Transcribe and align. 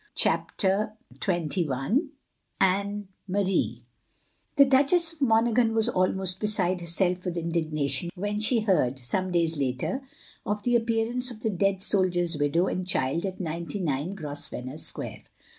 CHAPTER 0.15 0.93
XXI 1.13 2.09
ANNE 2.59 3.07
MARIE 3.27 3.85
Thb 4.57 4.67
Duchess 4.71 5.13
of 5.13 5.21
Monaghan 5.21 5.75
was 5.75 5.87
almost 5.89 6.39
beside 6.39 6.81
herself 6.81 7.23
with 7.23 7.37
indignation 7.37 8.09
when 8.15 8.39
she 8.39 8.61
heard, 8.61 8.97
some 8.97 9.31
days 9.31 9.57
later, 9.57 10.01
of 10.43 10.63
the 10.63 10.75
appearance 10.75 11.29
of 11.29 11.41
the 11.41 11.51
dead 11.51 11.83
soldier's 11.83 12.35
widow 12.35 12.65
and 12.65 12.87
child 12.87 13.27
at 13.27 13.39
99 13.39 14.15
Grosvenor 14.15 14.79
Square. 14.79 15.21